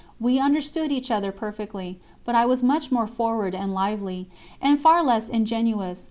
[0.19, 4.27] We understood each other perfectly, but I was much more forward and lively,
[4.59, 5.99] and far less ingenuous.